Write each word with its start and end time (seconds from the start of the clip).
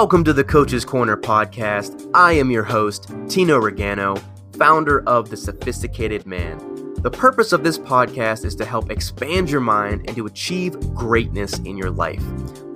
Welcome 0.00 0.24
to 0.24 0.32
the 0.32 0.42
Coach's 0.42 0.86
Corner 0.86 1.14
podcast. 1.14 2.10
I 2.14 2.32
am 2.32 2.50
your 2.50 2.64
host, 2.64 3.12
Tino 3.28 3.60
Regano, 3.60 4.18
founder 4.56 5.06
of 5.06 5.28
The 5.28 5.36
Sophisticated 5.36 6.24
Man. 6.24 6.94
The 7.02 7.10
purpose 7.10 7.52
of 7.52 7.62
this 7.62 7.76
podcast 7.76 8.46
is 8.46 8.54
to 8.56 8.64
help 8.64 8.90
expand 8.90 9.50
your 9.50 9.60
mind 9.60 10.06
and 10.06 10.16
to 10.16 10.24
achieve 10.24 10.80
greatness 10.94 11.58
in 11.58 11.76
your 11.76 11.90
life. 11.90 12.24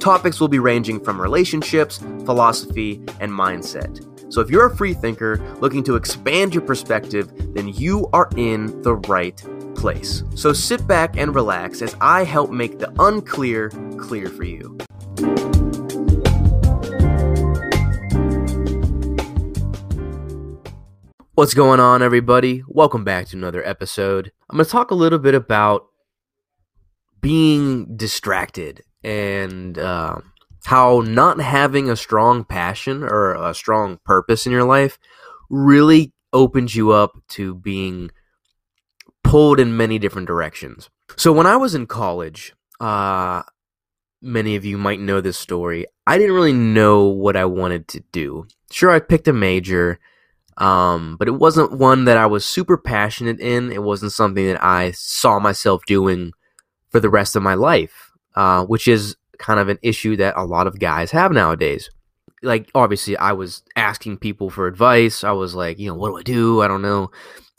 Topics 0.00 0.38
will 0.38 0.48
be 0.48 0.58
ranging 0.58 1.02
from 1.02 1.18
relationships, 1.18 1.96
philosophy, 2.26 3.02
and 3.20 3.32
mindset. 3.32 4.04
So 4.30 4.42
if 4.42 4.50
you're 4.50 4.66
a 4.66 4.76
free 4.76 4.92
thinker 4.92 5.38
looking 5.60 5.82
to 5.84 5.96
expand 5.96 6.54
your 6.54 6.62
perspective, 6.62 7.32
then 7.54 7.68
you 7.68 8.06
are 8.12 8.28
in 8.36 8.82
the 8.82 8.96
right 8.96 9.42
place. 9.74 10.24
So 10.34 10.52
sit 10.52 10.86
back 10.86 11.16
and 11.16 11.34
relax 11.34 11.80
as 11.80 11.96
I 12.02 12.24
help 12.24 12.50
make 12.50 12.78
the 12.78 12.92
unclear 12.98 13.70
clear 13.96 14.28
for 14.28 14.44
you. 14.44 14.76
What's 21.36 21.52
going 21.52 21.80
on, 21.80 22.00
everybody? 22.00 22.62
Welcome 22.68 23.02
back 23.02 23.26
to 23.26 23.36
another 23.36 23.66
episode. 23.66 24.30
I'm 24.48 24.56
going 24.56 24.64
to 24.64 24.70
talk 24.70 24.92
a 24.92 24.94
little 24.94 25.18
bit 25.18 25.34
about 25.34 25.86
being 27.20 27.96
distracted 27.96 28.84
and 29.02 29.76
uh, 29.76 30.18
how 30.64 31.00
not 31.00 31.40
having 31.40 31.90
a 31.90 31.96
strong 31.96 32.44
passion 32.44 33.02
or 33.02 33.34
a 33.34 33.52
strong 33.52 33.98
purpose 34.04 34.46
in 34.46 34.52
your 34.52 34.62
life 34.62 34.96
really 35.50 36.12
opens 36.32 36.76
you 36.76 36.92
up 36.92 37.20
to 37.30 37.56
being 37.56 38.12
pulled 39.24 39.58
in 39.58 39.76
many 39.76 39.98
different 39.98 40.28
directions. 40.28 40.88
So, 41.16 41.32
when 41.32 41.48
I 41.48 41.56
was 41.56 41.74
in 41.74 41.88
college, 41.88 42.54
uh, 42.78 43.42
many 44.22 44.54
of 44.54 44.64
you 44.64 44.78
might 44.78 45.00
know 45.00 45.20
this 45.20 45.36
story. 45.36 45.86
I 46.06 46.16
didn't 46.16 46.36
really 46.36 46.52
know 46.52 47.06
what 47.06 47.36
I 47.36 47.44
wanted 47.46 47.88
to 47.88 48.04
do. 48.12 48.46
Sure, 48.70 48.92
I 48.92 49.00
picked 49.00 49.26
a 49.26 49.32
major 49.32 49.98
um, 50.58 51.16
but 51.16 51.28
it 51.28 51.32
wasn't 51.32 51.72
one 51.72 52.04
that 52.04 52.16
I 52.16 52.26
was 52.26 52.44
super 52.44 52.76
passionate 52.76 53.40
in. 53.40 53.72
It 53.72 53.82
wasn't 53.82 54.12
something 54.12 54.46
that 54.46 54.62
I 54.62 54.92
saw 54.92 55.38
myself 55.38 55.84
doing 55.86 56.32
for 56.90 57.00
the 57.00 57.10
rest 57.10 57.34
of 57.34 57.42
my 57.42 57.54
life, 57.54 58.12
uh, 58.36 58.64
which 58.64 58.86
is 58.86 59.16
kind 59.38 59.58
of 59.58 59.68
an 59.68 59.78
issue 59.82 60.16
that 60.16 60.34
a 60.36 60.44
lot 60.44 60.66
of 60.66 60.78
guys 60.78 61.10
have 61.10 61.32
nowadays. 61.32 61.90
Like, 62.42 62.70
obviously, 62.74 63.16
I 63.16 63.32
was 63.32 63.62
asking 63.74 64.18
people 64.18 64.50
for 64.50 64.66
advice. 64.66 65.24
I 65.24 65.32
was 65.32 65.54
like, 65.54 65.78
you 65.78 65.88
know, 65.88 65.94
what 65.94 66.10
do 66.10 66.18
I 66.18 66.22
do? 66.22 66.62
I 66.62 66.68
don't 66.68 66.82
know. 66.82 67.10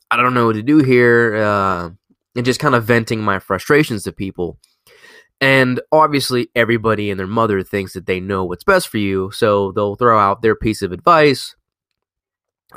I 0.09 0.15
don't 0.15 0.33
know 0.33 0.45
what 0.45 0.55
to 0.55 0.63
do 0.63 0.77
here. 0.77 1.35
Uh, 1.35 1.89
and 2.35 2.45
just 2.45 2.59
kind 2.59 2.75
of 2.75 2.83
venting 2.83 3.21
my 3.21 3.39
frustrations 3.39 4.03
to 4.03 4.11
people. 4.11 4.57
And 5.41 5.81
obviously, 5.91 6.49
everybody 6.55 7.09
and 7.09 7.19
their 7.19 7.27
mother 7.27 7.61
thinks 7.63 7.93
that 7.93 8.05
they 8.05 8.19
know 8.19 8.45
what's 8.45 8.63
best 8.63 8.87
for 8.87 8.99
you. 8.99 9.31
So 9.31 9.71
they'll 9.71 9.95
throw 9.95 10.17
out 10.17 10.41
their 10.41 10.55
piece 10.55 10.81
of 10.81 10.91
advice 10.91 11.55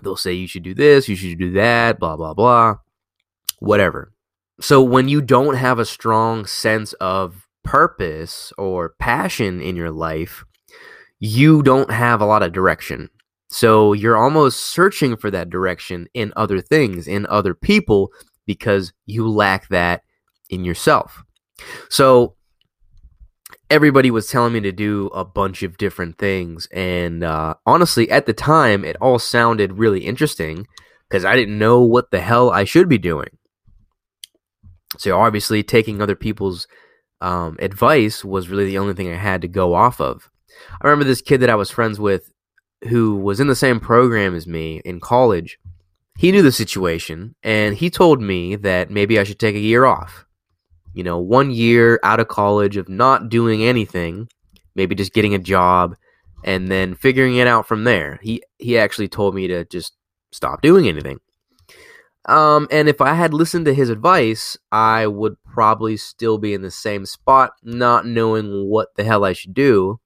They'll 0.03 0.17
say 0.17 0.33
you 0.33 0.47
should 0.47 0.63
do 0.63 0.75
this, 0.75 1.09
you 1.09 1.17
should 1.17 1.39
do 1.39 1.53
that, 1.53 1.99
blah, 1.99 2.17
blah, 2.17 2.35
blah, 2.35 2.77
whatever. 3.59 4.13
So 4.61 4.83
when 4.83 5.09
you 5.09 5.21
don't 5.21 5.55
have 5.55 5.79
a 5.79 5.85
strong 5.85 6.47
sense 6.47 6.93
of 6.95 7.47
purpose 7.63 8.53
or 8.59 8.95
passion 8.99 9.61
in 9.61 9.77
your 9.77 9.91
life, 9.91 10.45
you 11.21 11.63
don't 11.63 11.91
have 11.91 12.21
a 12.21 12.27
lot 12.27 12.43
of 12.43 12.53
direction. 12.53 13.11
So 13.51 13.93
you're 13.93 14.17
almost 14.17 14.61
searching 14.61 15.17
for 15.17 15.31
that 15.31 15.51
direction 15.51 16.09
in 16.15 16.33
other 16.37 16.61
things, 16.61 17.09
in 17.09 17.27
other 17.27 17.55
people, 17.55 18.11
because 18.47 18.93
you 19.07 19.29
lack 19.29 19.69
that 19.69 20.03
in 20.51 20.65
yourself. 20.65 21.23
So 21.89 22.35
everybody 23.71 24.11
was 24.11 24.29
telling 24.29 24.53
me 24.53 24.61
to 24.61 24.73
do 24.73 25.09
a 25.09 25.25
bunch 25.25 25.63
of 25.63 25.79
different 25.79 26.19
things. 26.19 26.67
And 26.73 27.23
uh, 27.23 27.55
honestly, 27.67 28.11
at 28.11 28.27
the 28.27 28.33
time, 28.33 28.85
it 28.85 28.97
all 29.01 29.19
sounded 29.19 29.79
really 29.79 30.05
interesting 30.05 30.67
because 31.09 31.25
I 31.25 31.37
didn't 31.37 31.59
know 31.59 31.81
what 31.83 32.11
the 32.11 32.21
hell 32.21 32.51
I 32.51 32.65
should 32.65 32.89
be 32.89 32.99
doing. 32.99 33.29
So 34.97 35.19
obviously, 35.19 35.63
taking 35.63 36.01
other 36.01 36.17
people's 36.17 36.67
um, 37.21 37.57
advice 37.61 38.25
was 38.25 38.49
really 38.49 38.67
the 38.67 38.79
only 38.79 38.95
thing 38.95 39.13
I 39.13 39.17
had 39.17 39.43
to 39.43 39.49
go 39.49 39.75
off 39.75 40.01
of. 40.01 40.31
I 40.81 40.87
remember 40.87 41.05
this 41.05 41.23
kid 41.23 41.39
that 41.41 41.51
I 41.51 41.57
was 41.57 41.71
friends 41.71 42.01
with 42.01 42.33
who 42.89 43.17
was 43.17 43.41
in 43.41 43.49
the 43.49 43.57
same 43.57 43.81
program 43.81 44.35
as 44.35 44.47
me 44.47 44.81
in 44.85 45.01
college. 45.01 45.59
He 46.17 46.33
knew 46.33 46.43
the 46.43 46.53
situation 46.53 47.35
and 47.43 47.77
he 47.77 47.91
told 47.91 48.21
me 48.21 48.57
that 48.57 48.91
maybe 48.91 49.19
I 49.19 49.25
should 49.25 49.39
take 49.39 49.55
a 49.55 49.61
year 49.61 49.85
off 49.85 50.25
you 50.99 51.05
know, 51.05 51.21
one 51.21 51.53
year 51.53 52.01
out 52.03 52.19
of 52.19 52.27
college 52.27 52.77
of 52.77 52.89
not 52.89 53.29
doing 53.29 53.63
anything, 53.63 54.29
maybe 54.75 54.97
just 54.97 55.13
getting 55.13 55.33
a 55.33 55.39
job 55.39 55.95
and 56.45 56.67
then 56.67 56.97
figuring 56.97 57.37
it 57.37 57.47
out 57.47 57.69
from 57.69 57.85
there. 57.85 58.19
He 58.21 58.43
he 58.59 58.77
actually 58.77 59.07
told 59.07 59.37
me 59.37 59.47
to 59.47 59.65
just 59.67 59.93
stop 60.33 60.61
doing 60.61 60.89
anything. 60.89 61.21
Um, 62.25 62.67
and 62.73 62.89
if 62.89 63.01
I 63.01 63.15
had 63.15 63.33
listened 63.33 63.67
to 63.67 63.75
his 63.75 63.91
advice, 63.91 64.57
I 64.73 65.07
would 65.07 65.37
probably 65.45 65.97
still 65.97 66.37
be 66.37 66.53
in 66.53 66.63
the 66.63 66.71
same 66.73 67.07
spot, 67.07 67.53
not 67.63 68.05
knowing 68.05 68.67
what 68.67 68.89
the 68.97 69.05
hell 69.05 69.25
I 69.25 69.35
should 69.35 69.55
do. 69.55 70.01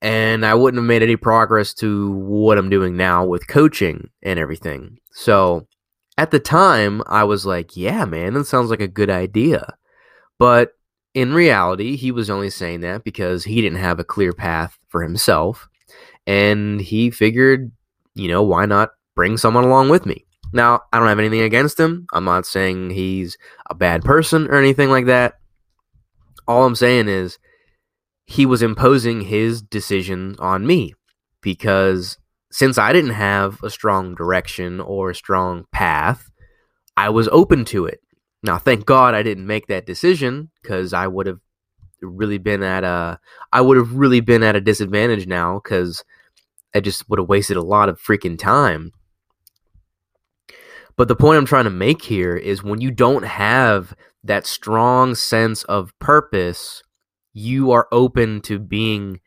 And 0.00 0.46
I 0.46 0.54
wouldn't 0.54 0.80
have 0.80 0.86
made 0.86 1.02
any 1.02 1.16
progress 1.16 1.74
to 1.74 2.12
what 2.12 2.58
I'm 2.58 2.70
doing 2.70 2.96
now 2.96 3.24
with 3.24 3.48
coaching 3.48 4.10
and 4.22 4.38
everything. 4.38 4.98
So 5.10 5.66
at 6.18 6.30
the 6.30 6.40
time, 6.40 7.02
I 7.06 7.24
was 7.24 7.44
like, 7.44 7.76
yeah, 7.76 8.04
man, 8.04 8.34
that 8.34 8.46
sounds 8.46 8.70
like 8.70 8.80
a 8.80 8.88
good 8.88 9.10
idea. 9.10 9.76
But 10.38 10.72
in 11.14 11.34
reality, 11.34 11.96
he 11.96 12.10
was 12.10 12.30
only 12.30 12.50
saying 12.50 12.80
that 12.80 13.04
because 13.04 13.44
he 13.44 13.60
didn't 13.60 13.78
have 13.78 13.98
a 13.98 14.04
clear 14.04 14.32
path 14.32 14.78
for 14.88 15.02
himself. 15.02 15.68
And 16.26 16.80
he 16.80 17.10
figured, 17.10 17.70
you 18.14 18.28
know, 18.28 18.42
why 18.42 18.66
not 18.66 18.90
bring 19.14 19.36
someone 19.36 19.64
along 19.64 19.88
with 19.88 20.06
me? 20.06 20.24
Now, 20.52 20.80
I 20.92 20.98
don't 20.98 21.08
have 21.08 21.18
anything 21.18 21.42
against 21.42 21.78
him. 21.78 22.06
I'm 22.12 22.24
not 22.24 22.46
saying 22.46 22.90
he's 22.90 23.36
a 23.68 23.74
bad 23.74 24.04
person 24.04 24.46
or 24.48 24.54
anything 24.54 24.90
like 24.90 25.06
that. 25.06 25.34
All 26.48 26.64
I'm 26.64 26.76
saying 26.76 27.08
is 27.08 27.38
he 28.26 28.46
was 28.46 28.62
imposing 28.62 29.22
his 29.22 29.62
decision 29.62 30.36
on 30.38 30.66
me 30.66 30.94
because 31.40 32.18
since 32.50 32.78
I 32.78 32.92
didn't 32.92 33.10
have 33.10 33.62
a 33.62 33.70
strong 33.70 34.14
direction 34.14 34.80
or 34.80 35.10
a 35.10 35.14
strong 35.14 35.64
path, 35.72 36.30
I 36.96 37.10
was 37.10 37.28
open 37.28 37.64
to 37.66 37.86
it. 37.86 38.00
Now, 38.42 38.58
thank 38.58 38.86
God 38.86 39.14
I 39.14 39.22
didn't 39.22 39.46
make 39.46 39.66
that 39.66 39.86
decision 39.86 40.50
because 40.62 40.92
I 40.92 41.06
would 41.06 41.26
have 41.26 41.40
really 42.00 42.38
been 42.38 42.62
at 42.62 42.84
a 42.84 43.18
I 43.52 43.60
would 43.60 43.76
have 43.76 43.94
really 43.94 44.20
been 44.20 44.42
at 44.42 44.56
a 44.56 44.60
disadvantage 44.60 45.26
now 45.26 45.60
because 45.62 46.04
I 46.74 46.80
just 46.80 47.08
would 47.08 47.18
have 47.18 47.28
wasted 47.28 47.56
a 47.56 47.62
lot 47.62 47.88
of 47.88 48.00
freaking 48.00 48.38
time. 48.38 48.92
But 50.96 51.08
the 51.08 51.16
point 51.16 51.38
I'm 51.38 51.46
trying 51.46 51.64
to 51.64 51.70
make 51.70 52.02
here 52.02 52.36
is 52.36 52.62
when 52.62 52.80
you 52.80 52.90
don't 52.90 53.24
have 53.24 53.94
that 54.24 54.46
strong 54.46 55.14
sense 55.14 55.62
of 55.64 55.92
purpose, 55.98 56.82
you 57.32 57.70
are 57.70 57.86
open 57.92 58.40
to 58.42 58.58
being 58.58 59.20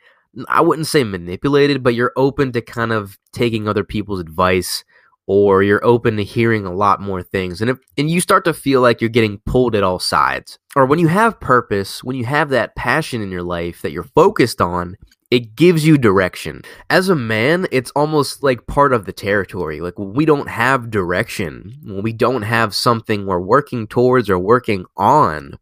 I 0.47 0.61
wouldn't 0.61 0.87
say 0.87 1.03
manipulated, 1.03 1.83
but 1.83 1.95
you're 1.95 2.13
open 2.15 2.51
to 2.53 2.61
kind 2.61 2.91
of 2.91 3.17
taking 3.33 3.67
other 3.67 3.83
people's 3.83 4.19
advice 4.19 4.83
or 5.27 5.61
you're 5.61 5.85
open 5.85 6.17
to 6.17 6.23
hearing 6.23 6.65
a 6.65 6.73
lot 6.73 6.99
more 6.99 7.21
things. 7.21 7.61
And 7.61 7.69
if 7.69 7.77
and 7.97 8.09
you 8.09 8.19
start 8.19 8.45
to 8.45 8.53
feel 8.53 8.81
like 8.81 8.99
you're 8.99 9.11
getting 9.11 9.37
pulled 9.45 9.75
at 9.75 9.83
all 9.83 9.99
sides. 9.99 10.57
Or 10.75 10.87
when 10.87 10.97
you 10.97 11.07
have 11.07 11.39
purpose, 11.39 12.03
when 12.03 12.15
you 12.15 12.25
have 12.25 12.49
that 12.49 12.75
passion 12.75 13.21
in 13.21 13.29
your 13.29 13.43
life 13.43 13.83
that 13.83 13.91
you're 13.91 14.03
focused 14.03 14.59
on, 14.59 14.97
it 15.29 15.55
gives 15.55 15.85
you 15.85 15.99
direction. 15.99 16.63
As 16.89 17.09
a 17.09 17.15
man, 17.15 17.67
it's 17.71 17.91
almost 17.91 18.41
like 18.41 18.65
part 18.65 18.91
of 18.91 19.05
the 19.05 19.13
territory. 19.13 19.81
Like 19.81 19.99
we 19.99 20.25
don't 20.25 20.49
have 20.49 20.89
direction, 20.89 21.75
when 21.83 22.01
we 22.01 22.11
don't 22.11 22.41
have 22.41 22.73
something 22.73 23.25
we're 23.25 23.39
working 23.39 23.85
towards 23.85 24.29
or 24.31 24.39
working 24.39 24.85
on, 24.97 25.59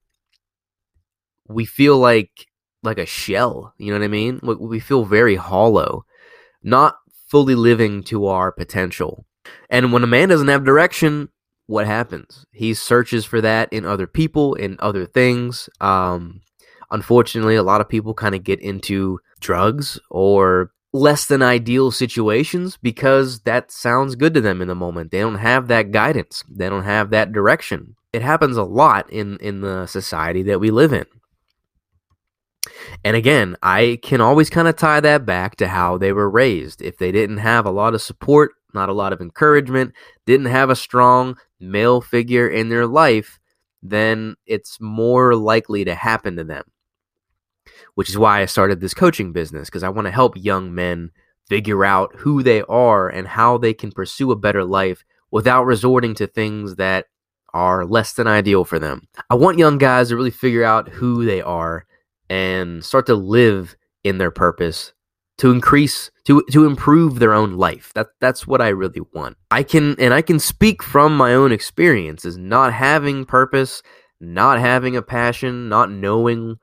we 1.50 1.66
feel 1.66 1.98
like 1.98 2.48
like 2.84 2.98
a 2.98 3.06
shell. 3.06 3.74
You 3.78 3.92
know 3.92 4.00
what 4.00 4.06
I 4.06 4.10
mean? 4.10 4.40
We 4.44 4.80
feel 4.80 5.06
very 5.06 5.36
hollow, 5.36 6.06
not 6.64 6.98
fully 7.28 7.56
living 7.56 8.04
to 8.04 8.28
our 8.28 8.52
potential. 8.52 9.26
And 9.70 9.92
when 9.94 10.04
a 10.04 10.08
man 10.08 10.30
doesn't 10.30 10.48
have 10.48 10.66
direction, 10.66 11.30
what 11.68 11.86
happens? 11.86 12.46
He 12.52 12.74
searches 12.74 13.26
for 13.26 13.42
that 13.42 13.72
in 13.72 13.86
other 13.86 14.08
people, 14.08 14.56
in 14.56 14.78
other 14.80 15.06
things. 15.06 15.70
Um, 15.82 16.42
unfortunately, 16.92 17.56
a 17.56 17.64
lot 17.64 17.82
of 17.82 17.90
people 17.90 18.14
kind 18.14 18.36
of 18.36 18.44
get 18.44 18.60
into 18.62 19.20
drugs 19.40 20.00
or 20.10 20.72
less 20.94 21.26
than 21.26 21.42
ideal 21.42 21.92
situations 21.92 22.78
because 22.78 23.42
that 23.42 23.72
sounds 23.72 24.16
good 24.16 24.34
to 24.34 24.42
them 24.42 24.62
in 24.62 24.68
the 24.68 24.76
moment. 24.76 25.12
They 25.12 25.20
don't 25.20 25.36
have 25.36 25.68
that 25.68 25.92
guidance. 25.92 26.44
They 26.50 26.70
don't 26.70 26.84
have 26.84 27.10
that 27.10 27.32
direction. 27.34 27.96
It 28.14 28.22
happens 28.22 28.58
a 28.58 28.64
lot 28.64 29.10
in 29.12 29.38
in 29.38 29.62
the 29.62 29.86
society 29.86 30.44
that 30.44 30.60
we 30.60 30.72
live 30.72 30.94
in. 30.94 31.06
And 33.04 33.16
again, 33.16 33.56
I 33.64 34.00
can 34.04 34.22
always 34.22 34.50
kind 34.50 34.68
of 34.68 34.76
tie 34.76 35.00
that 35.02 35.26
back 35.26 35.56
to 35.58 35.68
how 35.68 35.98
they 35.98 36.14
were 36.14 36.30
raised. 36.30 36.82
If 36.82 36.98
they 36.98 37.12
didn't 37.12 37.38
have 37.38 37.66
a 37.66 37.72
lot 37.72 37.94
of 37.96 38.02
support, 38.02 38.54
not 38.74 38.90
a 38.90 38.94
lot 38.94 39.14
of 39.14 39.22
encouragement, 39.22 39.94
didn't 40.26 40.48
have 40.48 40.70
a 40.70 40.76
strong 40.76 41.38
male 41.60 42.02
figure 42.02 42.48
in 42.48 42.70
their 42.70 42.86
life, 42.88 43.40
then 43.82 44.36
it's 44.46 44.80
more 44.82 45.36
likely 45.36 45.86
to 45.86 45.96
happen 45.96 46.36
to 46.38 46.44
them. 46.44 46.64
which 47.96 48.10
is 48.10 48.18
why 48.18 48.42
I 48.42 48.46
started 48.46 48.80
this 48.80 48.94
coaching 48.94 49.34
business 49.34 49.70
because 49.70 49.84
I 49.84 49.90
want 49.90 50.06
to 50.06 50.12
help 50.12 50.38
young 50.38 50.76
men 50.76 51.10
figure 51.50 51.84
out 51.84 52.14
who 52.18 52.44
they 52.44 52.62
are 52.64 53.10
and 53.10 53.28
how 53.28 53.58
they 53.58 53.74
can 53.74 53.92
pursue 53.92 54.32
a 54.32 54.36
better 54.36 54.64
life 54.64 55.04
without 55.32 55.66
resorting 55.66 56.14
to 56.16 56.28
things 56.28 56.76
that 56.76 57.08
are 57.54 57.86
less 57.86 58.14
than 58.14 58.28
ideal 58.28 58.66
for 58.66 58.78
them. 58.78 59.08
I 59.30 59.36
want 59.36 59.58
young 59.58 59.80
guys 59.80 60.10
to 60.10 60.16
really 60.16 60.30
figure 60.32 60.64
out 60.64 60.90
who 60.90 61.26
they 61.26 61.42
are 61.42 61.87
and 62.30 62.84
start 62.84 63.06
to 63.08 63.16
live 63.16 63.76
in 64.04 64.18
their 64.18 64.32
purpose 64.32 64.94
to 65.38 65.52
increase 65.52 66.10
to 66.26 66.44
to 66.52 66.66
improve 66.66 67.20
their 67.20 67.34
own 67.34 67.54
life. 67.54 67.92
That 67.94 68.08
that's 68.20 68.48
what 68.48 68.62
I 68.62 68.70
really 68.70 69.02
want. 69.14 69.38
I 69.52 69.64
can 69.64 69.96
and 70.00 70.14
I 70.14 70.22
can 70.22 70.40
speak 70.40 70.84
from 70.84 71.16
my 71.16 71.34
own 71.34 71.52
experience 71.52 71.78
experiences 72.26 72.38
not 72.38 72.74
having 72.74 73.26
purpose, 73.26 73.82
not 74.20 74.60
having 74.60 74.96
a 74.96 75.02
passion, 75.02 75.70
not 75.70 75.92
knowing 75.92 76.58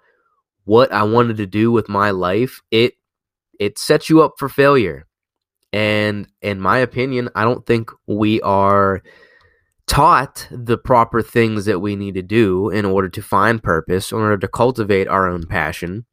what 0.65 0.93
I 0.93 1.03
wanted 1.03 1.37
to 1.39 1.47
do 1.47 1.71
with 1.71 1.89
my 1.89 2.11
life. 2.11 2.61
It 2.71 2.95
it 3.61 3.79
sets 3.79 4.11
you 4.11 4.23
up 4.23 4.35
for 4.39 4.49
failure. 4.49 5.07
And 5.73 6.29
in 6.41 6.61
my 6.61 6.79
opinion, 6.79 7.31
I 7.35 7.43
don't 7.43 7.67
think 7.67 7.91
we 8.07 8.41
are 8.43 9.03
taught 9.87 10.49
the 10.51 10.79
proper 10.79 11.23
things 11.23 11.67
that 11.67 11.81
we 11.81 11.97
need 11.97 12.15
to 12.15 12.23
do 12.23 12.71
in 12.71 12.85
order 12.85 13.09
to 13.09 13.23
find 13.23 13.63
purpose, 13.63 14.13
in 14.13 14.19
order 14.19 14.39
to 14.39 14.49
cultivate 14.49 15.09
our 15.09 15.29
own 15.29 15.47
passion. 15.47 16.07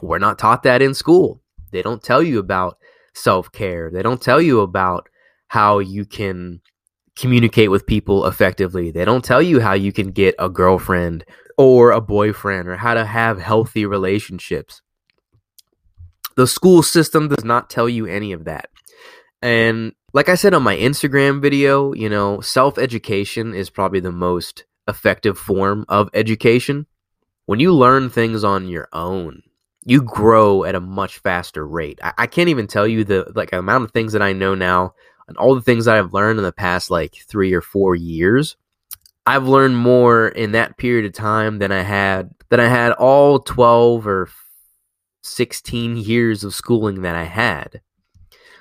We're 0.00 0.18
not 0.18 0.38
taught 0.38 0.62
that 0.62 0.82
in 0.82 0.94
school. 0.94 1.42
They 1.72 1.82
don't 1.82 2.02
tell 2.02 2.22
you 2.22 2.38
about 2.38 2.78
self 3.14 3.50
care. 3.50 3.90
They 3.90 4.02
don't 4.02 4.22
tell 4.22 4.40
you 4.40 4.60
about 4.60 5.08
how 5.48 5.78
you 5.78 6.04
can 6.04 6.60
communicate 7.16 7.70
with 7.70 7.86
people 7.86 8.26
effectively. 8.26 8.90
They 8.90 9.04
don't 9.04 9.24
tell 9.24 9.42
you 9.42 9.60
how 9.60 9.72
you 9.72 9.92
can 9.92 10.10
get 10.10 10.34
a 10.38 10.48
girlfriend 10.48 11.24
or 11.56 11.90
a 11.90 12.00
boyfriend 12.00 12.68
or 12.68 12.76
how 12.76 12.94
to 12.94 13.04
have 13.04 13.40
healthy 13.40 13.86
relationships. 13.86 14.82
The 16.36 16.46
school 16.46 16.82
system 16.82 17.28
does 17.28 17.44
not 17.44 17.70
tell 17.70 17.88
you 17.88 18.06
any 18.06 18.32
of 18.32 18.44
that. 18.44 18.68
And 19.40 19.92
like 20.16 20.30
I 20.30 20.34
said 20.34 20.54
on 20.54 20.62
my 20.62 20.74
Instagram 20.74 21.42
video, 21.42 21.92
you 21.92 22.08
know, 22.08 22.40
self 22.40 22.78
education 22.78 23.52
is 23.52 23.68
probably 23.68 24.00
the 24.00 24.10
most 24.10 24.64
effective 24.88 25.36
form 25.36 25.84
of 25.90 26.08
education. 26.14 26.86
When 27.44 27.60
you 27.60 27.74
learn 27.74 28.08
things 28.08 28.42
on 28.42 28.66
your 28.66 28.88
own, 28.94 29.42
you 29.84 30.00
grow 30.00 30.64
at 30.64 30.74
a 30.74 30.80
much 30.80 31.18
faster 31.18 31.68
rate. 31.68 31.98
I, 32.02 32.14
I 32.16 32.26
can't 32.28 32.48
even 32.48 32.66
tell 32.66 32.88
you 32.88 33.04
the 33.04 33.30
like 33.34 33.52
amount 33.52 33.84
of 33.84 33.90
things 33.90 34.14
that 34.14 34.22
I 34.22 34.32
know 34.32 34.54
now 34.54 34.94
and 35.28 35.36
all 35.36 35.54
the 35.54 35.60
things 35.60 35.84
that 35.84 35.96
I've 35.96 36.14
learned 36.14 36.38
in 36.38 36.46
the 36.46 36.50
past 36.50 36.90
like 36.90 37.16
three 37.28 37.52
or 37.52 37.60
four 37.60 37.94
years. 37.94 38.56
I've 39.26 39.46
learned 39.46 39.76
more 39.76 40.28
in 40.28 40.52
that 40.52 40.78
period 40.78 41.04
of 41.04 41.12
time 41.12 41.58
than 41.58 41.72
I 41.72 41.82
had 41.82 42.30
than 42.48 42.58
I 42.58 42.68
had 42.68 42.92
all 42.92 43.38
twelve 43.38 44.06
or 44.06 44.30
sixteen 45.20 45.98
years 45.98 46.42
of 46.42 46.54
schooling 46.54 47.02
that 47.02 47.16
I 47.16 47.24
had. 47.24 47.82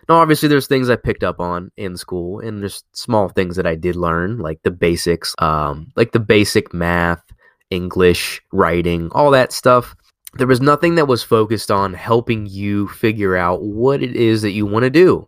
Now, 0.07 0.15
obviously, 0.17 0.49
there's 0.49 0.67
things 0.67 0.89
I 0.89 0.95
picked 0.97 1.23
up 1.23 1.39
on 1.39 1.71
in 1.77 1.97
school, 1.97 2.39
and 2.39 2.61
there's 2.61 2.83
small 2.93 3.29
things 3.29 3.55
that 3.55 3.65
I 3.65 3.75
did 3.75 3.95
learn, 3.95 4.37
like 4.37 4.61
the 4.63 4.71
basics, 4.71 5.33
um, 5.39 5.91
like 5.95 6.11
the 6.11 6.19
basic 6.19 6.73
math, 6.73 7.23
English, 7.71 8.41
writing, 8.51 9.09
all 9.11 9.31
that 9.31 9.51
stuff. 9.51 9.95
There 10.35 10.47
was 10.47 10.61
nothing 10.61 10.95
that 10.95 11.07
was 11.07 11.23
focused 11.23 11.71
on 11.71 11.93
helping 11.93 12.45
you 12.45 12.87
figure 12.89 13.35
out 13.35 13.63
what 13.63 14.03
it 14.03 14.15
is 14.15 14.41
that 14.43 14.51
you 14.51 14.65
want 14.65 14.83
to 14.83 14.89
do. 14.89 15.27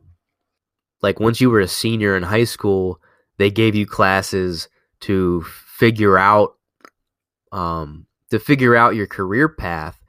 Like 1.02 1.20
once 1.20 1.40
you 1.40 1.50
were 1.50 1.62
a 1.62 1.68
senior 1.68 2.16
in 2.16 2.24
high 2.24 2.44
school, 2.44 3.00
they 3.38 3.50
gave 3.50 3.74
you 3.74 3.86
classes 3.86 4.68
to 5.02 5.44
figure 5.44 6.18
out, 6.18 6.56
um, 7.52 8.06
to 8.32 8.40
figure 8.40 8.76
out 8.76 8.96
your 8.96 9.08
career 9.08 9.48
path, 9.48 10.02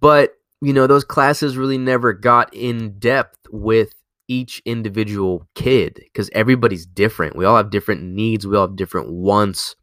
but 0.00 0.34
you 0.60 0.72
know 0.72 0.86
those 0.86 1.04
classes 1.04 1.56
really 1.56 1.78
never 1.78 2.12
got 2.12 2.52
in 2.54 2.98
depth 2.98 3.38
with 3.50 3.94
each 4.32 4.62
individual 4.64 5.46
kid 5.54 6.00
because 6.04 6.30
everybody's 6.32 6.86
different. 6.86 7.36
We 7.36 7.44
all 7.44 7.56
have 7.56 7.70
different 7.70 8.02
needs, 8.02 8.46
we 8.46 8.56
all 8.56 8.66
have 8.66 8.76
different 8.76 9.10
wants, 9.12 9.76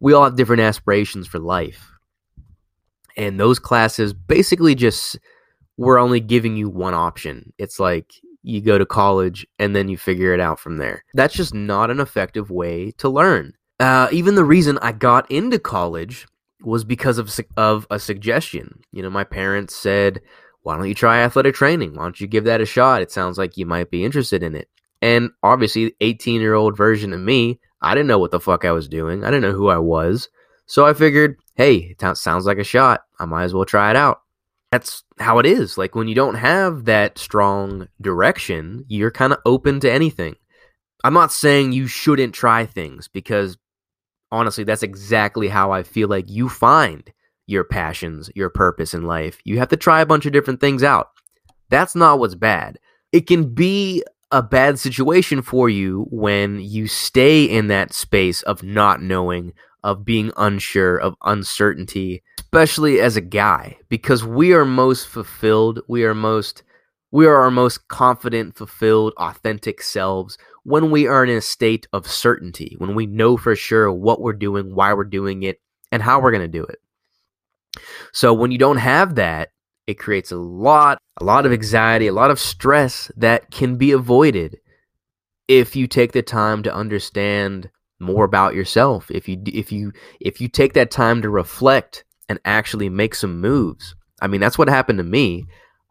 we 0.00 0.12
all 0.12 0.24
have 0.24 0.36
different 0.36 0.60
aspirations 0.62 1.26
for 1.26 1.38
life. 1.38 1.90
And 3.16 3.40
those 3.40 3.58
classes 3.58 4.12
basically 4.12 4.74
just 4.74 5.18
were 5.78 5.98
only 5.98 6.20
giving 6.20 6.56
you 6.56 6.68
one 6.68 6.94
option. 6.94 7.52
It's 7.56 7.80
like 7.80 8.12
you 8.42 8.60
go 8.60 8.76
to 8.78 8.86
college 8.86 9.46
and 9.58 9.74
then 9.74 9.88
you 9.88 9.96
figure 9.96 10.34
it 10.34 10.40
out 10.40 10.60
from 10.60 10.76
there. 10.76 11.04
That's 11.14 11.34
just 11.34 11.54
not 11.54 11.90
an 11.90 11.98
effective 11.98 12.50
way 12.50 12.92
to 12.98 13.08
learn. 13.08 13.54
Uh, 13.80 14.08
even 14.12 14.34
the 14.34 14.44
reason 14.44 14.78
I 14.82 14.92
got 14.92 15.30
into 15.30 15.58
college 15.58 16.26
was 16.62 16.84
because 16.84 17.18
of 17.18 17.34
of 17.56 17.86
a 17.90 17.98
suggestion. 17.98 18.80
You 18.92 19.02
know, 19.02 19.10
my 19.10 19.24
parents 19.24 19.74
said, 19.74 20.20
why 20.68 20.76
don't 20.76 20.86
you 20.86 20.94
try 20.94 21.20
athletic 21.22 21.54
training? 21.54 21.94
Why 21.94 22.02
don't 22.02 22.20
you 22.20 22.26
give 22.26 22.44
that 22.44 22.60
a 22.60 22.66
shot? 22.66 23.00
It 23.00 23.10
sounds 23.10 23.38
like 23.38 23.56
you 23.56 23.64
might 23.64 23.90
be 23.90 24.04
interested 24.04 24.42
in 24.42 24.54
it. 24.54 24.68
And 25.00 25.30
obviously, 25.42 25.94
18 26.02 26.42
year 26.42 26.52
old 26.52 26.76
version 26.76 27.14
of 27.14 27.20
me, 27.20 27.58
I 27.80 27.94
didn't 27.94 28.08
know 28.08 28.18
what 28.18 28.32
the 28.32 28.38
fuck 28.38 28.66
I 28.66 28.72
was 28.72 28.86
doing. 28.86 29.24
I 29.24 29.28
didn't 29.30 29.50
know 29.50 29.56
who 29.56 29.68
I 29.68 29.78
was. 29.78 30.28
So 30.66 30.84
I 30.84 30.92
figured, 30.92 31.38
hey, 31.54 31.96
it 31.98 32.18
sounds 32.18 32.44
like 32.44 32.58
a 32.58 32.64
shot. 32.64 33.00
I 33.18 33.24
might 33.24 33.44
as 33.44 33.54
well 33.54 33.64
try 33.64 33.88
it 33.88 33.96
out. 33.96 34.20
That's 34.70 35.04
how 35.18 35.38
it 35.38 35.46
is. 35.46 35.78
Like 35.78 35.94
when 35.94 36.06
you 36.06 36.14
don't 36.14 36.34
have 36.34 36.84
that 36.84 37.16
strong 37.16 37.88
direction, 38.02 38.84
you're 38.88 39.10
kind 39.10 39.32
of 39.32 39.38
open 39.46 39.80
to 39.80 39.90
anything. 39.90 40.36
I'm 41.02 41.14
not 41.14 41.32
saying 41.32 41.72
you 41.72 41.86
shouldn't 41.86 42.34
try 42.34 42.66
things 42.66 43.08
because 43.08 43.56
honestly, 44.30 44.64
that's 44.64 44.82
exactly 44.82 45.48
how 45.48 45.70
I 45.70 45.82
feel 45.82 46.08
like 46.08 46.28
you 46.28 46.50
find 46.50 47.10
your 47.48 47.64
passions, 47.64 48.30
your 48.34 48.50
purpose 48.50 48.94
in 48.94 49.02
life. 49.02 49.40
You 49.44 49.58
have 49.58 49.68
to 49.68 49.76
try 49.76 50.00
a 50.00 50.06
bunch 50.06 50.26
of 50.26 50.32
different 50.32 50.60
things 50.60 50.82
out. 50.82 51.10
That's 51.70 51.96
not 51.96 52.18
what's 52.18 52.34
bad. 52.34 52.78
It 53.10 53.26
can 53.26 53.54
be 53.54 54.04
a 54.30 54.42
bad 54.42 54.78
situation 54.78 55.40
for 55.40 55.70
you 55.70 56.06
when 56.10 56.60
you 56.60 56.86
stay 56.86 57.44
in 57.44 57.68
that 57.68 57.94
space 57.94 58.42
of 58.42 58.62
not 58.62 59.02
knowing, 59.02 59.54
of 59.82 60.04
being 60.04 60.30
unsure, 60.36 60.98
of 60.98 61.16
uncertainty, 61.24 62.22
especially 62.38 63.00
as 63.00 63.16
a 63.16 63.22
guy, 63.22 63.78
because 63.88 64.24
we 64.24 64.52
are 64.52 64.66
most 64.66 65.08
fulfilled, 65.08 65.80
we 65.88 66.04
are 66.04 66.14
most 66.14 66.62
we 67.10 67.26
are 67.26 67.36
our 67.36 67.50
most 67.50 67.88
confident, 67.88 68.54
fulfilled, 68.54 69.14
authentic 69.16 69.80
selves 69.80 70.36
when 70.64 70.90
we 70.90 71.06
are 71.06 71.24
in 71.24 71.34
a 71.34 71.40
state 71.40 71.88
of 71.94 72.06
certainty, 72.06 72.74
when 72.76 72.94
we 72.94 73.06
know 73.06 73.38
for 73.38 73.56
sure 73.56 73.90
what 73.90 74.20
we're 74.20 74.34
doing, 74.34 74.74
why 74.74 74.92
we're 74.92 75.04
doing 75.04 75.42
it, 75.42 75.58
and 75.90 76.02
how 76.02 76.20
we're 76.20 76.32
going 76.32 76.42
to 76.42 76.48
do 76.48 76.64
it. 76.64 76.78
So 78.12 78.32
when 78.32 78.50
you 78.50 78.58
don't 78.58 78.78
have 78.78 79.14
that, 79.16 79.50
it 79.86 79.98
creates 79.98 80.30
a 80.30 80.36
lot 80.36 80.98
a 81.20 81.24
lot 81.24 81.46
of 81.46 81.52
anxiety, 81.52 82.06
a 82.06 82.12
lot 82.12 82.30
of 82.30 82.38
stress 82.38 83.10
that 83.16 83.50
can 83.50 83.76
be 83.76 83.92
avoided 83.92 84.58
if 85.48 85.74
you 85.74 85.86
take 85.86 86.12
the 86.12 86.22
time 86.22 86.62
to 86.62 86.74
understand 86.74 87.70
more 87.98 88.24
about 88.24 88.54
yourself. 88.54 89.10
If 89.10 89.28
you 89.28 89.42
if 89.46 89.72
you 89.72 89.92
if 90.20 90.40
you 90.40 90.48
take 90.48 90.74
that 90.74 90.90
time 90.90 91.22
to 91.22 91.30
reflect 91.30 92.04
and 92.28 92.38
actually 92.44 92.88
make 92.88 93.14
some 93.14 93.40
moves. 93.40 93.94
I 94.20 94.26
mean, 94.26 94.40
that's 94.40 94.58
what 94.58 94.68
happened 94.68 94.98
to 94.98 95.04
me. 95.04 95.46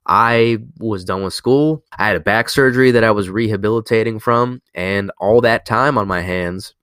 I 0.05 0.59
was 0.79 1.03
done 1.03 1.23
with 1.23 1.33
school. 1.33 1.83
I 1.97 2.07
had 2.07 2.15
a 2.15 2.21
back 2.21 2.49
surgery 2.49 2.91
that 2.91 3.03
I 3.03 3.11
was 3.11 3.29
rehabilitating 3.29 4.19
from, 4.19 4.61
and 4.73 5.11
all 5.19 5.41
that 5.41 5.65
time 5.65 5.97
on 5.97 6.07
my 6.07 6.21
hands, 6.21 6.73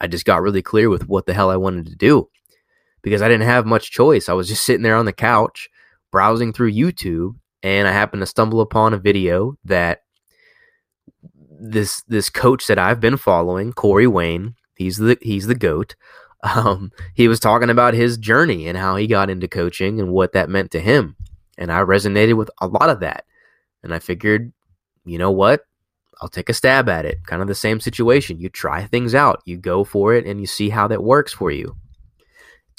I 0.00 0.06
just 0.06 0.24
got 0.24 0.42
really 0.42 0.62
clear 0.62 0.88
with 0.88 1.08
what 1.08 1.26
the 1.26 1.34
hell 1.34 1.50
I 1.50 1.56
wanted 1.56 1.86
to 1.86 1.96
do 1.96 2.28
because 3.02 3.22
I 3.22 3.28
didn't 3.28 3.46
have 3.46 3.66
much 3.66 3.90
choice. 3.90 4.28
I 4.28 4.32
was 4.34 4.48
just 4.48 4.64
sitting 4.64 4.82
there 4.82 4.96
on 4.96 5.06
the 5.06 5.12
couch 5.12 5.68
browsing 6.10 6.52
through 6.52 6.72
YouTube 6.72 7.36
and 7.62 7.86
I 7.86 7.92
happened 7.92 8.20
to 8.20 8.26
stumble 8.26 8.60
upon 8.60 8.94
a 8.94 8.98
video 8.98 9.56
that 9.64 10.02
this 11.60 12.02
this 12.08 12.30
coach 12.30 12.66
that 12.68 12.78
I've 12.78 13.00
been 13.00 13.16
following, 13.16 13.72
Corey 13.72 14.06
Wayne, 14.06 14.54
he's 14.76 14.96
the 14.96 15.18
he's 15.20 15.46
the 15.46 15.54
goat. 15.54 15.96
Um, 16.42 16.90
he 17.12 17.28
was 17.28 17.38
talking 17.38 17.68
about 17.68 17.92
his 17.92 18.16
journey 18.16 18.66
and 18.66 18.78
how 18.78 18.96
he 18.96 19.06
got 19.06 19.28
into 19.28 19.46
coaching 19.46 20.00
and 20.00 20.10
what 20.10 20.32
that 20.32 20.48
meant 20.48 20.70
to 20.70 20.80
him. 20.80 21.14
And 21.58 21.70
I 21.70 21.80
resonated 21.80 22.34
with 22.38 22.50
a 22.62 22.66
lot 22.66 22.88
of 22.88 23.00
that. 23.00 23.26
And 23.82 23.92
I 23.92 23.98
figured, 23.98 24.50
you 25.04 25.18
know 25.18 25.30
what? 25.30 25.66
I'll 26.18 26.30
take 26.30 26.48
a 26.48 26.54
stab 26.54 26.88
at 26.88 27.04
it. 27.04 27.26
Kind 27.26 27.42
of 27.42 27.48
the 27.48 27.54
same 27.54 27.78
situation. 27.78 28.40
You 28.40 28.48
try 28.48 28.86
things 28.86 29.14
out, 29.14 29.42
you 29.44 29.58
go 29.58 29.84
for 29.84 30.14
it, 30.14 30.24
and 30.24 30.40
you 30.40 30.46
see 30.46 30.70
how 30.70 30.88
that 30.88 31.04
works 31.04 31.34
for 31.34 31.50
you 31.50 31.76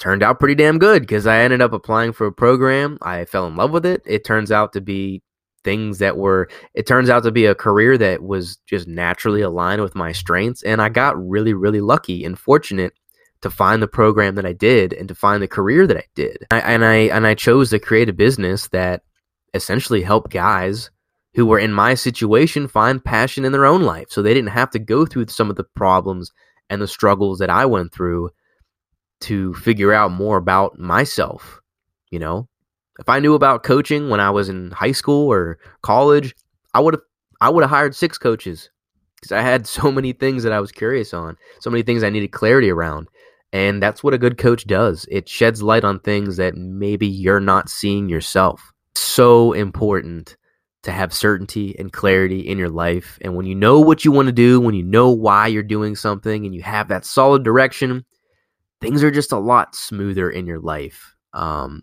turned 0.02 0.24
out 0.24 0.40
pretty 0.40 0.56
damn 0.56 0.78
good 0.78 1.00
because 1.00 1.28
I 1.28 1.38
ended 1.38 1.62
up 1.62 1.72
applying 1.72 2.12
for 2.12 2.26
a 2.26 2.32
program. 2.32 2.98
I 3.00 3.24
fell 3.24 3.46
in 3.46 3.54
love 3.54 3.70
with 3.70 3.86
it. 3.86 4.02
It 4.04 4.24
turns 4.24 4.50
out 4.50 4.72
to 4.72 4.80
be 4.80 5.22
things 5.62 5.98
that 5.98 6.16
were, 6.16 6.48
it 6.74 6.88
turns 6.88 7.08
out 7.08 7.22
to 7.22 7.30
be 7.30 7.46
a 7.46 7.54
career 7.54 7.96
that 7.96 8.20
was 8.20 8.56
just 8.66 8.88
naturally 8.88 9.42
aligned 9.42 9.80
with 9.80 9.94
my 9.94 10.10
strengths. 10.10 10.64
And 10.64 10.82
I 10.82 10.88
got 10.88 11.24
really, 11.24 11.54
really 11.54 11.80
lucky 11.80 12.24
and 12.24 12.36
fortunate 12.36 12.94
to 13.42 13.50
find 13.50 13.80
the 13.80 13.86
program 13.86 14.34
that 14.34 14.44
I 14.44 14.52
did 14.52 14.92
and 14.92 15.06
to 15.06 15.14
find 15.14 15.40
the 15.40 15.46
career 15.46 15.86
that 15.86 15.96
I 15.96 16.04
did. 16.16 16.46
I, 16.50 16.58
and 16.58 16.84
I 16.84 16.94
and 16.94 17.24
I 17.24 17.34
chose 17.34 17.70
to 17.70 17.78
create 17.78 18.08
a 18.08 18.12
business 18.12 18.66
that 18.68 19.02
essentially 19.54 20.02
helped 20.02 20.32
guys 20.32 20.90
who 21.34 21.46
were 21.46 21.60
in 21.60 21.72
my 21.72 21.94
situation 21.94 22.66
find 22.66 23.04
passion 23.04 23.44
in 23.44 23.52
their 23.52 23.66
own 23.66 23.82
life 23.82 24.06
so 24.10 24.20
they 24.20 24.34
didn't 24.34 24.50
have 24.50 24.70
to 24.70 24.80
go 24.80 25.06
through 25.06 25.28
some 25.28 25.48
of 25.48 25.56
the 25.56 25.64
problems 25.76 26.32
and 26.68 26.82
the 26.82 26.88
struggles 26.88 27.38
that 27.38 27.50
I 27.50 27.66
went 27.66 27.92
through 27.92 28.30
to 29.22 29.54
figure 29.54 29.92
out 29.92 30.10
more 30.10 30.36
about 30.36 30.78
myself 30.78 31.60
You 32.10 32.18
know, 32.18 32.48
if 32.98 33.08
I 33.08 33.20
knew 33.20 33.34
about 33.34 33.62
coaching 33.62 34.10
when 34.10 34.20
I 34.20 34.30
was 34.30 34.48
in 34.48 34.70
high 34.70 34.92
school 34.92 35.32
or 35.32 35.58
college, 35.82 36.34
I 36.74 36.80
would 36.80 36.94
have 36.94 37.02
I 37.40 37.50
would 37.50 37.62
have 37.62 37.70
hired 37.70 37.94
six 37.96 38.18
coaches 38.18 38.70
because 39.16 39.32
I 39.32 39.40
had 39.40 39.66
so 39.78 39.90
many 39.90 40.12
things 40.12 40.42
that 40.44 40.52
I 40.52 40.60
was 40.60 40.72
curious 40.72 41.14
on, 41.14 41.36
so 41.60 41.70
many 41.70 41.82
things 41.82 42.02
I 42.02 42.10
needed 42.10 42.32
clarity 42.32 42.70
around. 42.70 43.08
And 43.52 43.82
that's 43.82 44.02
what 44.02 44.14
a 44.14 44.18
good 44.18 44.38
coach 44.38 44.66
does. 44.66 45.06
It 45.10 45.28
sheds 45.28 45.62
light 45.62 45.84
on 45.84 46.00
things 46.00 46.36
that 46.38 46.56
maybe 46.56 47.06
you're 47.06 47.40
not 47.40 47.68
seeing 47.68 48.08
yourself. 48.08 48.72
So 48.94 49.52
important 49.52 50.36
to 50.84 50.92
have 50.92 51.12
certainty 51.12 51.76
and 51.78 51.92
clarity 51.92 52.40
in 52.40 52.58
your 52.58 52.70
life. 52.70 53.18
And 53.20 53.36
when 53.36 53.46
you 53.46 53.54
know 53.54 53.78
what 53.78 54.04
you 54.04 54.12
want 54.12 54.26
to 54.26 54.32
do, 54.32 54.60
when 54.60 54.74
you 54.74 54.82
know 54.82 55.10
why 55.10 55.46
you're 55.46 55.62
doing 55.62 55.94
something, 55.96 56.44
and 56.44 56.54
you 56.54 56.62
have 56.62 56.88
that 56.88 57.04
solid 57.04 57.44
direction, 57.44 58.04
things 58.82 59.02
are 59.02 59.10
just 59.10 59.32
a 59.32 59.38
lot 59.38 59.74
smoother 59.74 60.28
in 60.28 60.46
your 60.46 60.60
life. 60.60 61.14
Um, 61.32 61.82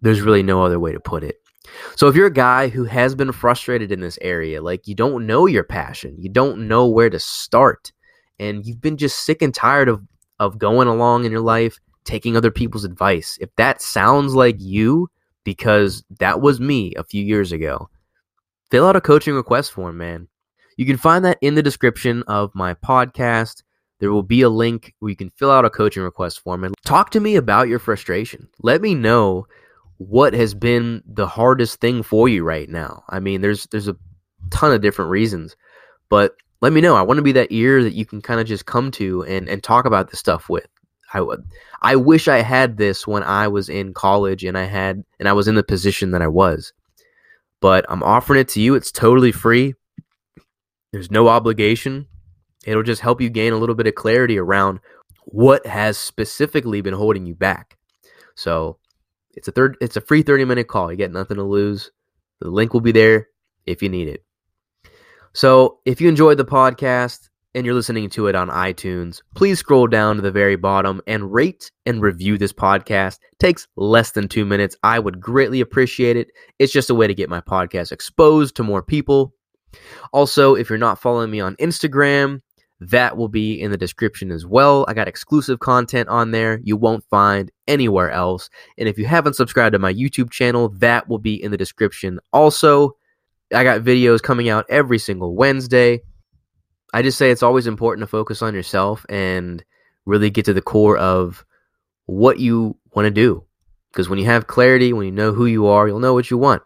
there's 0.00 0.22
really 0.22 0.42
no 0.42 0.62
other 0.62 0.80
way 0.80 0.92
to 0.92 1.00
put 1.00 1.24
it. 1.24 1.36
So 1.96 2.06
if 2.06 2.14
you're 2.14 2.28
a 2.28 2.32
guy 2.32 2.68
who 2.68 2.84
has 2.84 3.14
been 3.14 3.32
frustrated 3.32 3.90
in 3.90 4.00
this 4.00 4.18
area, 4.22 4.62
like 4.62 4.86
you 4.86 4.94
don't 4.94 5.26
know 5.26 5.46
your 5.46 5.64
passion, 5.64 6.16
you 6.18 6.30
don't 6.30 6.68
know 6.68 6.86
where 6.86 7.10
to 7.10 7.18
start, 7.18 7.92
and 8.38 8.64
you've 8.64 8.80
been 8.80 8.96
just 8.96 9.24
sick 9.24 9.42
and 9.42 9.52
tired 9.52 9.88
of 9.88 10.02
of 10.38 10.58
going 10.58 10.86
along 10.86 11.24
in 11.24 11.32
your 11.32 11.40
life, 11.40 11.78
taking 12.04 12.36
other 12.36 12.50
people's 12.50 12.84
advice. 12.84 13.36
If 13.40 13.50
that 13.56 13.82
sounds 13.82 14.34
like 14.34 14.56
you, 14.58 15.08
because 15.44 16.04
that 16.18 16.40
was 16.40 16.60
me 16.60 16.94
a 16.94 17.04
few 17.04 17.24
years 17.24 17.52
ago, 17.52 17.88
fill 18.70 18.86
out 18.86 18.96
a 18.96 19.00
coaching 19.00 19.34
request 19.34 19.72
form, 19.72 19.96
man. 19.96 20.28
You 20.76 20.86
can 20.86 20.98
find 20.98 21.24
that 21.24 21.38
in 21.40 21.54
the 21.54 21.62
description 21.62 22.22
of 22.28 22.54
my 22.54 22.74
podcast. 22.74 23.62
There 23.98 24.12
will 24.12 24.22
be 24.22 24.42
a 24.42 24.48
link 24.48 24.94
where 24.98 25.10
you 25.10 25.16
can 25.16 25.30
fill 25.30 25.50
out 25.50 25.64
a 25.64 25.70
coaching 25.70 26.02
request 26.02 26.40
form 26.40 26.64
and 26.64 26.74
talk 26.84 27.10
to 27.10 27.20
me 27.20 27.36
about 27.36 27.68
your 27.68 27.78
frustration. 27.78 28.48
Let 28.62 28.82
me 28.82 28.94
know 28.94 29.46
what 29.98 30.34
has 30.34 30.54
been 30.54 31.02
the 31.06 31.26
hardest 31.26 31.80
thing 31.80 32.02
for 32.02 32.28
you 32.28 32.44
right 32.44 32.68
now. 32.68 33.04
I 33.08 33.20
mean, 33.20 33.40
there's 33.40 33.66
there's 33.70 33.88
a 33.88 33.96
ton 34.50 34.72
of 34.72 34.82
different 34.82 35.10
reasons, 35.10 35.56
but 36.08 36.36
let 36.60 36.72
me 36.72 36.80
know. 36.80 36.96
I 36.96 37.02
want 37.02 37.18
to 37.18 37.22
be 37.22 37.32
that 37.32 37.52
ear 37.52 37.82
that 37.82 37.94
you 37.94 38.04
can 38.04 38.20
kind 38.20 38.40
of 38.40 38.46
just 38.46 38.66
come 38.66 38.90
to 38.92 39.24
and 39.24 39.48
and 39.48 39.62
talk 39.62 39.86
about 39.86 40.10
this 40.10 40.20
stuff 40.20 40.48
with. 40.48 40.66
I 41.14 41.20
would. 41.20 41.44
I 41.82 41.96
wish 41.96 42.28
I 42.28 42.38
had 42.38 42.76
this 42.76 43.06
when 43.06 43.22
I 43.22 43.48
was 43.48 43.68
in 43.68 43.94
college 43.94 44.44
and 44.44 44.58
I 44.58 44.64
had 44.64 45.04
and 45.18 45.28
I 45.28 45.32
was 45.32 45.48
in 45.48 45.54
the 45.54 45.62
position 45.62 46.10
that 46.10 46.22
I 46.22 46.28
was. 46.28 46.72
But 47.60 47.86
I'm 47.88 48.02
offering 48.02 48.40
it 48.40 48.48
to 48.48 48.60
you. 48.60 48.74
It's 48.74 48.92
totally 48.92 49.32
free. 49.32 49.74
There's 50.92 51.10
no 51.10 51.28
obligation. 51.28 52.06
It'll 52.66 52.82
just 52.82 53.00
help 53.00 53.20
you 53.20 53.30
gain 53.30 53.52
a 53.52 53.58
little 53.58 53.74
bit 53.74 53.86
of 53.86 53.94
clarity 53.94 54.38
around 54.38 54.80
what 55.24 55.66
has 55.66 55.96
specifically 55.96 56.80
been 56.80 56.94
holding 56.94 57.26
you 57.26 57.34
back. 57.34 57.78
So 58.34 58.78
it's 59.34 59.48
a 59.48 59.52
third 59.52 59.76
it's 59.80 59.96
a 59.96 60.00
free 60.00 60.22
30 60.22 60.44
minute 60.44 60.68
call. 60.68 60.90
You 60.90 60.96
get 60.96 61.12
nothing 61.12 61.36
to 61.36 61.42
lose. 61.42 61.90
The 62.40 62.50
link 62.50 62.74
will 62.74 62.80
be 62.80 62.92
there 62.92 63.28
if 63.64 63.82
you 63.82 63.88
need 63.88 64.08
it. 64.08 64.24
So, 65.32 65.80
if 65.84 66.00
you 66.00 66.08
enjoyed 66.08 66.38
the 66.38 66.46
podcast 66.46 67.28
and 67.54 67.66
you're 67.66 67.74
listening 67.74 68.08
to 68.10 68.26
it 68.26 68.34
on 68.34 68.48
iTunes, 68.48 69.20
please 69.34 69.58
scroll 69.58 69.86
down 69.86 70.16
to 70.16 70.22
the 70.22 70.30
very 70.30 70.56
bottom 70.56 71.02
and 71.06 71.30
rate 71.30 71.70
and 71.84 72.00
review 72.00 72.38
this 72.38 72.54
podcast. 72.54 73.18
It 73.32 73.38
takes 73.38 73.68
less 73.76 74.12
than 74.12 74.28
2 74.28 74.46
minutes. 74.46 74.76
I 74.82 74.98
would 74.98 75.20
greatly 75.20 75.60
appreciate 75.60 76.16
it. 76.16 76.28
It's 76.58 76.72
just 76.72 76.88
a 76.88 76.94
way 76.94 77.06
to 77.06 77.14
get 77.14 77.28
my 77.28 77.42
podcast 77.42 77.92
exposed 77.92 78.56
to 78.56 78.62
more 78.62 78.82
people. 78.82 79.34
Also, 80.12 80.54
if 80.54 80.70
you're 80.70 80.78
not 80.78 81.02
following 81.02 81.30
me 81.30 81.40
on 81.40 81.56
Instagram, 81.56 82.40
that 82.80 83.16
will 83.16 83.28
be 83.28 83.60
in 83.60 83.70
the 83.70 83.76
description 83.76 84.30
as 84.30 84.44
well. 84.44 84.84
I 84.88 84.94
got 84.94 85.08
exclusive 85.08 85.60
content 85.60 86.08
on 86.08 86.30
there 86.30 86.60
you 86.62 86.76
won't 86.76 87.04
find 87.08 87.50
anywhere 87.66 88.10
else. 88.10 88.50
And 88.76 88.88
if 88.88 88.98
you 88.98 89.06
haven't 89.06 89.34
subscribed 89.34 89.72
to 89.72 89.78
my 89.78 89.92
YouTube 89.92 90.30
channel, 90.30 90.68
that 90.76 91.08
will 91.08 91.18
be 91.18 91.42
in 91.42 91.50
the 91.50 91.56
description 91.56 92.20
also. 92.32 92.96
I 93.54 93.62
got 93.64 93.82
videos 93.82 94.20
coming 94.20 94.48
out 94.48 94.66
every 94.68 94.98
single 94.98 95.34
Wednesday. 95.34 96.02
I 96.92 97.02
just 97.02 97.18
say 97.18 97.30
it's 97.30 97.42
always 97.42 97.66
important 97.66 98.02
to 98.02 98.10
focus 98.10 98.42
on 98.42 98.54
yourself 98.54 99.06
and 99.08 99.64
really 100.04 100.30
get 100.30 100.44
to 100.46 100.52
the 100.52 100.62
core 100.62 100.98
of 100.98 101.44
what 102.06 102.38
you 102.38 102.76
want 102.94 103.06
to 103.06 103.10
do. 103.10 103.44
Because 103.92 104.08
when 104.08 104.18
you 104.18 104.26
have 104.26 104.46
clarity, 104.46 104.92
when 104.92 105.06
you 105.06 105.12
know 105.12 105.32
who 105.32 105.46
you 105.46 105.66
are, 105.66 105.88
you'll 105.88 106.00
know 106.00 106.14
what 106.14 106.30
you 106.30 106.38
want. 106.38 106.62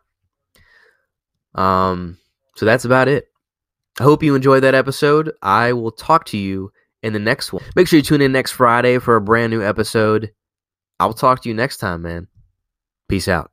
Um, 1.55 2.19
so 2.57 2.67
that's 2.67 2.85
about 2.85 3.09
it. 3.09 3.30
I 4.01 4.03
hope 4.03 4.23
you 4.23 4.35
enjoyed 4.35 4.63
that 4.63 4.75
episode. 4.75 5.31
I 5.43 5.75
will 5.75 5.91
talk 5.91 6.25
to 6.27 6.39
you 6.39 6.73
in 7.03 7.13
the 7.13 7.19
next 7.19 7.53
one. 7.53 7.63
Make 7.77 7.87
sure 7.87 7.99
you 7.99 8.03
tune 8.03 8.23
in 8.23 8.33
next 8.33 8.53
Friday 8.53 8.99
for 8.99 9.15
a 9.15 9.21
brand 9.21 9.51
new 9.51 9.63
episode. 9.63 10.33
I'll 10.99 11.13
talk 11.13 11.43
to 11.43 11.51
you 11.51 11.55
next 11.55 11.77
time, 11.77 12.01
man. 12.01 12.27
Peace 13.11 13.29
out. 13.29 13.51